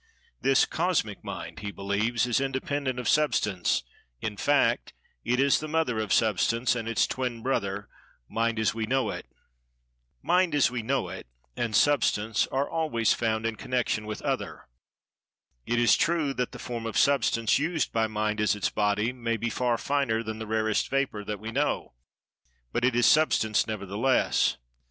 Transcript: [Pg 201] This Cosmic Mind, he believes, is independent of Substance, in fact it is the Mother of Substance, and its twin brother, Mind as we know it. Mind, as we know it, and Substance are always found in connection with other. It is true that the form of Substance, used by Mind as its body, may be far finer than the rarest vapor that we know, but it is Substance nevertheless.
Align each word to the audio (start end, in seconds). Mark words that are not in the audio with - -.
[Pg 0.01 0.41
201] 0.41 0.49
This 0.51 0.65
Cosmic 0.65 1.23
Mind, 1.23 1.59
he 1.59 1.69
believes, 1.69 2.25
is 2.25 2.41
independent 2.41 2.97
of 2.97 3.07
Substance, 3.07 3.83
in 4.19 4.35
fact 4.35 4.93
it 5.23 5.39
is 5.39 5.59
the 5.59 5.67
Mother 5.67 5.99
of 5.99 6.11
Substance, 6.11 6.75
and 6.75 6.89
its 6.89 7.05
twin 7.05 7.43
brother, 7.43 7.87
Mind 8.27 8.57
as 8.57 8.73
we 8.73 8.87
know 8.87 9.11
it. 9.11 9.27
Mind, 10.23 10.55
as 10.55 10.71
we 10.71 10.81
know 10.81 11.09
it, 11.09 11.27
and 11.55 11.75
Substance 11.75 12.47
are 12.47 12.67
always 12.67 13.13
found 13.13 13.45
in 13.45 13.57
connection 13.57 14.07
with 14.07 14.23
other. 14.23 14.67
It 15.67 15.77
is 15.77 15.95
true 15.95 16.33
that 16.33 16.51
the 16.51 16.57
form 16.57 16.87
of 16.87 16.97
Substance, 16.97 17.59
used 17.59 17.91
by 17.91 18.07
Mind 18.07 18.41
as 18.41 18.55
its 18.55 18.71
body, 18.71 19.13
may 19.13 19.37
be 19.37 19.51
far 19.51 19.77
finer 19.77 20.23
than 20.23 20.39
the 20.39 20.47
rarest 20.47 20.89
vapor 20.89 21.23
that 21.25 21.39
we 21.39 21.51
know, 21.51 21.93
but 22.71 22.83
it 22.83 22.95
is 22.95 23.05
Substance 23.05 23.67
nevertheless. 23.67 24.57